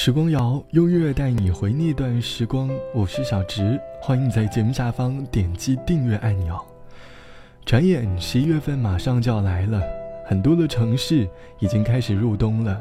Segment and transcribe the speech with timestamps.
[0.00, 6.56] 时光谣用音乐带你回那段时光，我是小直，欢迎你在节目下方点击订阅按钮。
[7.64, 9.82] 转眼十一月份马上就要来了，
[10.24, 11.28] 很多的城市
[11.58, 12.80] 已经开始入冬了。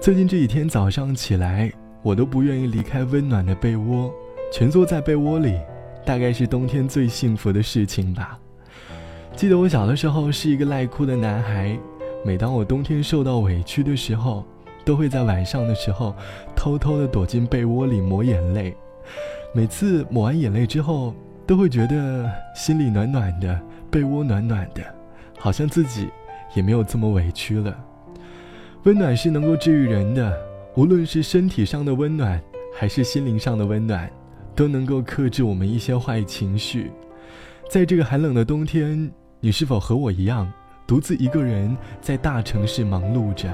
[0.00, 1.68] 最近这几天早上起来，
[2.00, 4.14] 我都不愿意离开温暖的被窝，
[4.52, 5.58] 蜷缩在被窝里，
[6.04, 8.38] 大概是冬天最幸福的事情吧。
[9.34, 11.76] 记得我小的时候是一个赖哭的男孩，
[12.24, 14.46] 每当我冬天受到委屈的时候。
[14.86, 16.14] 都会在晚上的时候
[16.54, 18.72] 偷偷的躲进被窝里抹眼泪，
[19.52, 21.12] 每次抹完眼泪之后，
[21.44, 24.82] 都会觉得心里暖暖的，被窝暖暖的，
[25.36, 26.08] 好像自己
[26.54, 27.76] 也没有这么委屈了。
[28.84, 30.32] 温暖是能够治愈人的，
[30.76, 32.40] 无论是身体上的温暖，
[32.72, 34.08] 还是心灵上的温暖，
[34.54, 36.92] 都能够克制我们一些坏情绪。
[37.68, 40.48] 在这个寒冷的冬天，你是否和我一样，
[40.86, 43.50] 独自一个人在大城市忙碌着？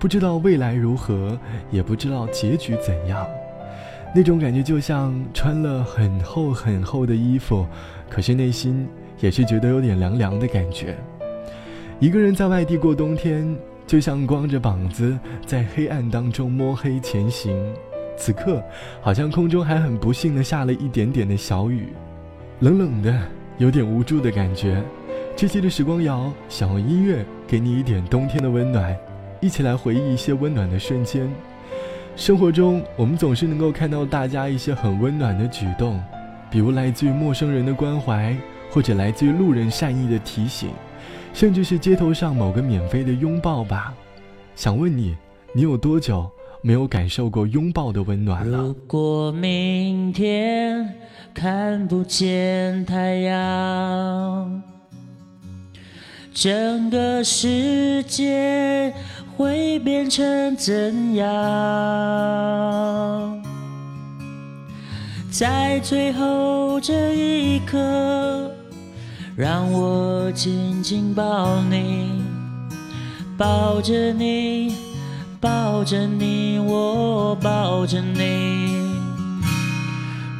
[0.00, 1.38] 不知道未来如何，
[1.70, 3.26] 也不知道结局怎样，
[4.14, 7.66] 那种感觉就像穿了很厚很厚的衣服，
[8.08, 8.88] 可是内心
[9.20, 10.96] 也是觉得有点凉凉的感觉。
[11.98, 13.54] 一个人在外地过冬天，
[13.86, 17.54] 就像光着膀子在黑暗当中摸黑前行。
[18.16, 18.62] 此刻，
[19.02, 21.88] 好像空中还很不幸的下了一点点的小雨，
[22.60, 23.14] 冷冷的，
[23.58, 24.82] 有点无助的感觉。
[25.36, 28.96] 这期的时光谣，想用音乐给你一点冬天的温暖。
[29.40, 31.28] 一起来回忆一些温暖的瞬间。
[32.16, 35.98] 生活中，我们总是能够看到大家一些很温暖的举动，
[36.50, 38.36] 比如来自于陌生人的关怀，
[38.70, 40.70] 或者来自于路人善意的提醒，
[41.32, 43.94] 甚至是街头上某个免费的拥抱吧。
[44.54, 45.16] 想问你，
[45.54, 46.30] 你有多久
[46.60, 48.58] 没有感受过拥抱的温暖了？
[48.58, 50.94] 如果明天
[51.32, 54.62] 看不见太阳，
[56.34, 58.92] 整个世界。
[59.40, 61.26] 会变成怎样？
[65.30, 68.50] 在最后这一刻，
[69.34, 72.22] 让我紧紧抱你，
[73.38, 74.74] 抱着你，
[75.40, 78.76] 抱着你，我抱着你。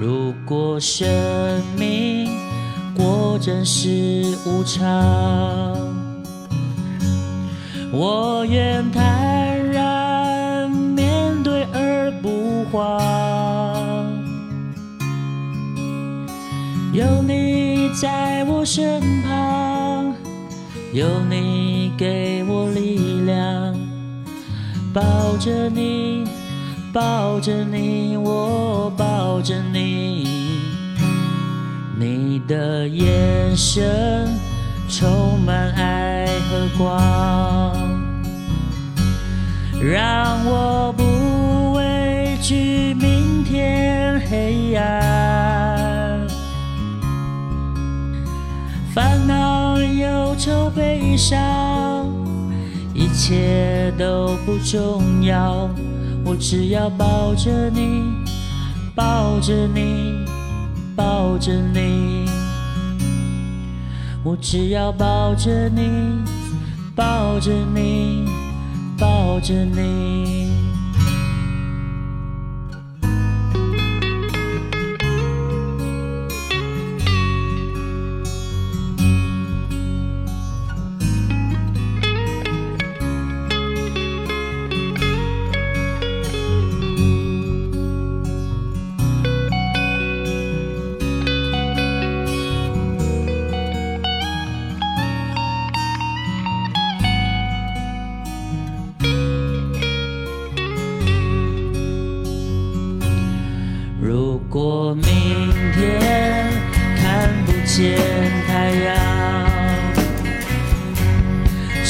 [0.00, 1.06] 如果生
[1.76, 2.30] 命
[2.96, 5.85] 果真是无常。
[7.98, 14.12] 我愿坦然面对而不慌，
[16.92, 20.14] 有你在我身旁，
[20.92, 23.74] 有你给我力量，
[24.92, 26.26] 抱着你，
[26.92, 30.28] 抱着你，我抱着你，
[31.98, 34.28] 你的眼神
[34.86, 37.65] 充满爱和光。
[39.80, 46.26] 让我不畏惧明天黑暗，
[48.92, 52.06] 烦恼、忧愁、悲伤，
[52.94, 55.68] 一切都不重要。
[56.24, 58.02] 我只要抱着你，
[58.94, 60.24] 抱着你，
[60.96, 62.26] 抱着你。
[64.24, 66.24] 我只要抱着你，
[66.96, 68.35] 抱着你。
[68.98, 70.45] 抱着你。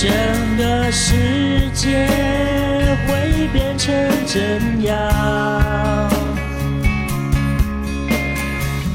[0.06, 2.06] 整个世界
[3.08, 3.92] 会变成
[4.24, 6.08] 怎样？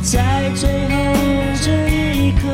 [0.02, 0.96] 在最后
[1.62, 2.48] 这一刻，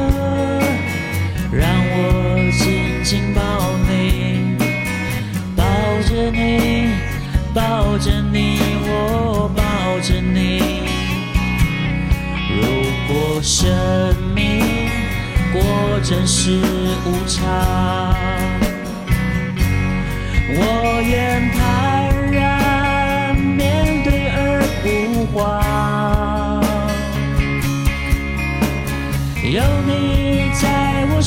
[1.52, 3.42] 让我紧紧抱
[3.88, 4.58] 你，
[5.56, 5.64] 抱
[6.10, 6.90] 着你，
[7.54, 8.58] 抱着你，
[8.88, 9.62] 我抱
[10.02, 10.82] 着你。
[12.60, 12.64] 如
[13.08, 13.70] 果生
[14.34, 14.64] 命
[15.54, 15.62] 果
[16.04, 16.60] 真是
[17.06, 18.07] 无常，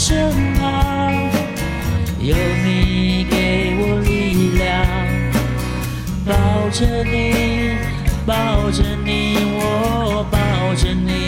[0.02, 1.12] 身旁，
[2.20, 4.82] 有你给我力量，
[6.24, 7.76] 抱着你，
[8.24, 10.38] 抱着你，我抱
[10.74, 11.19] 着，你。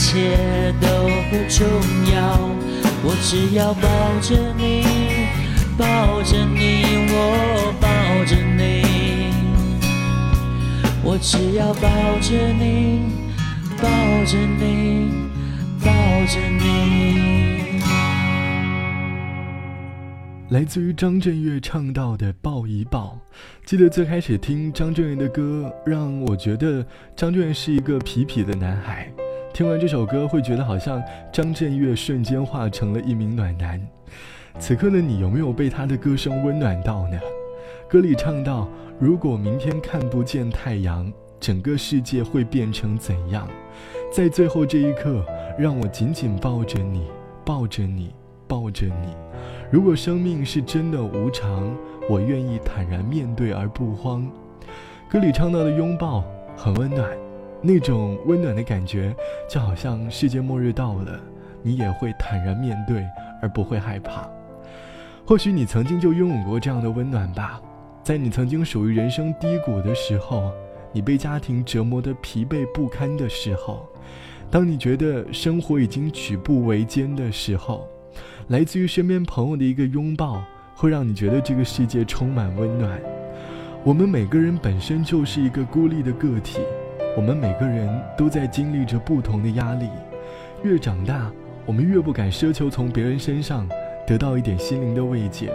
[0.00, 0.88] 切都
[1.28, 1.68] 不重
[2.10, 2.40] 要，
[3.04, 3.84] 我只要抱
[4.22, 4.82] 着你，
[5.76, 7.86] 抱着你，我抱
[8.24, 9.30] 着你，
[11.04, 13.12] 我只要抱着你，
[13.76, 13.84] 抱
[14.24, 15.10] 着你，
[15.84, 15.92] 抱
[16.26, 17.78] 着你。
[20.48, 23.18] 来自于张震岳唱到的《抱一抱》，
[23.68, 29.12] 记得最开始听张震岳的歌，让我觉得张震岳是一个痞痞的男孩。
[29.52, 31.02] 听完这首歌，会觉得好像
[31.32, 33.80] 张震岳瞬间化成了一名暖男。
[34.58, 37.18] 此刻的你有没有被他的歌声温暖到呢？
[37.88, 38.68] 歌里唱到
[38.98, 43.46] ：“如果明天看不见太阳，整个世界会变成怎样？”
[44.12, 45.24] 在最后这一刻，
[45.58, 47.06] 让我紧紧抱着你，
[47.44, 48.14] 抱着你，
[48.46, 49.14] 抱着你。
[49.70, 51.76] 如果生命是真的无常，
[52.08, 54.30] 我愿意坦然面对而不慌。
[55.08, 56.24] 歌里唱到的拥抱
[56.56, 57.29] 很温暖。
[57.62, 59.14] 那种温暖的感觉，
[59.48, 61.20] 就好像世界末日到了，
[61.62, 63.06] 你也会坦然面对，
[63.42, 64.28] 而不会害怕。
[65.26, 67.60] 或许你曾经就拥有过这样的温暖吧，
[68.02, 70.50] 在你曾经属于人生低谷的时候，
[70.90, 73.86] 你被家庭折磨得疲惫不堪的时候，
[74.50, 77.86] 当你觉得生活已经举步维艰的时候，
[78.48, 80.42] 来自于身边朋友的一个拥抱，
[80.74, 82.98] 会让你觉得这个世界充满温暖。
[83.84, 86.58] 我们每个人本身就是一个孤立的个体。
[87.16, 89.88] 我们每个人都在经历着不同的压力，
[90.62, 91.30] 越长大，
[91.66, 93.68] 我们越不敢奢求从别人身上
[94.06, 95.52] 得到一点心灵的慰藉。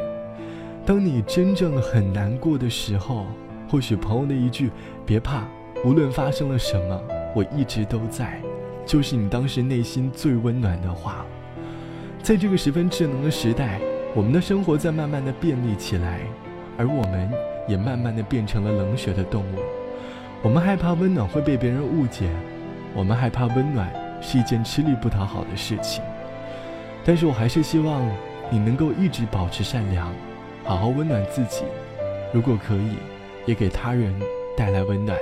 [0.85, 3.25] 当你真正很难过的时候，
[3.69, 4.69] 或许朋友的一句
[5.05, 5.45] “别怕，
[5.85, 7.01] 无论发生了什么，
[7.33, 8.39] 我一直都在”，
[8.85, 11.25] 就是你当时内心最温暖的话。
[12.21, 13.79] 在这个十分智能的时代，
[14.13, 16.19] 我们的生活在慢慢的便利起来，
[16.77, 17.31] 而我们
[17.65, 19.84] 也慢慢的变成了冷血的动物。
[20.41, 22.29] 我们害怕温暖会被别人误解，
[22.93, 23.91] 我们害怕温暖
[24.21, 26.03] 是一件吃力不讨好的事情。
[27.03, 28.07] 但是我还是希望
[28.49, 30.13] 你能够一直保持善良，
[30.63, 31.63] 好好温暖自己，
[32.31, 32.91] 如果可以，
[33.45, 34.13] 也给他人
[34.55, 35.17] 带来温暖。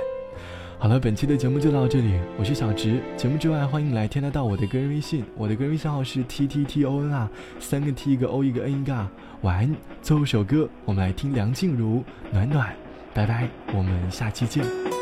[0.78, 3.00] 好了，本期的节目就到这里，我是小直。
[3.16, 8.94] 节目之外，欢迎来添加到我的个人微信，我的个人微信号是 t t t o n 啊三个 t 一个 o 一个 n 一个。
[9.40, 12.00] 晚安，最后一首歌，我们来听梁静茹
[12.30, 12.68] 《暖暖》，
[13.14, 14.93] 拜拜，我们下期见。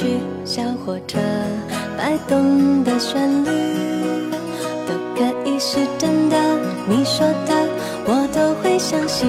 [0.00, 0.06] 去。
[0.46, 1.18] 小火车
[1.96, 3.50] 摆动的旋律，
[4.88, 6.36] 都可以是真的。
[6.88, 7.54] 你说的，
[8.06, 9.28] 我都会相信，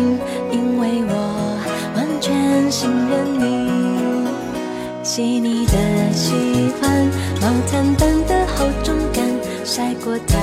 [0.49, 1.13] 因为我
[1.95, 3.69] 完全信任你。
[5.03, 5.73] 细腻的
[6.13, 6.31] 喜
[6.79, 6.89] 欢，
[7.41, 9.25] 毛毯般的厚重感，
[9.65, 10.37] 晒过太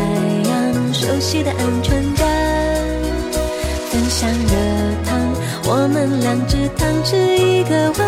[0.50, 2.26] 阳，熟悉的安全感，
[3.88, 4.54] 分享热
[5.06, 5.18] 汤。
[5.70, 8.07] 我们两只汤匙一个碗，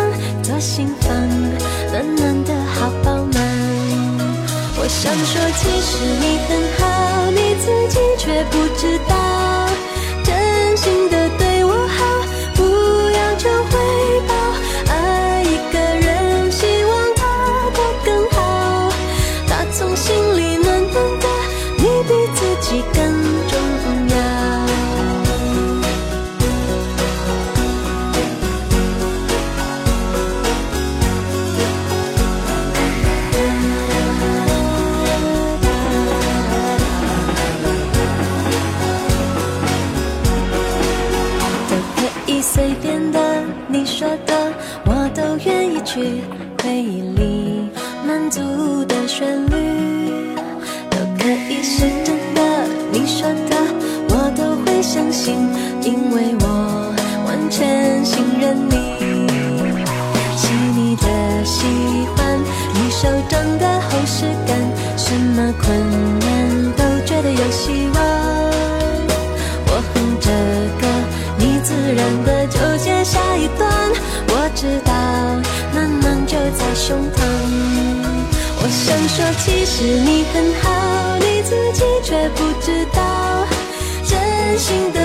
[5.53, 9.69] 其实你很好，你自己却不知道，
[10.23, 12.05] 真心的对我好，
[12.55, 12.63] 不
[13.11, 14.33] 要求回报。
[14.93, 17.25] 爱一个人，希望他
[17.75, 18.93] 过更好，
[19.49, 21.29] 打从心里暖暖的，
[21.79, 23.30] 你比自己更。
[44.85, 46.23] 我都愿意去
[46.63, 47.69] 回忆里
[48.07, 48.41] 满足
[48.87, 49.55] 的旋律，
[50.91, 52.41] 都可以是真的。
[52.93, 53.57] 你说的
[54.09, 55.35] 我都会相信，
[55.83, 56.95] 因为我
[57.27, 58.75] 完全信任你。
[60.37, 61.65] 细腻的喜
[62.17, 62.39] 欢，
[62.75, 64.57] 你手掌的厚实感，
[64.97, 65.79] 什么困
[66.21, 68.00] 难都觉得有希望。
[78.91, 83.47] 想说，其实你很好，你自己却不知道，
[84.05, 85.00] 真心的。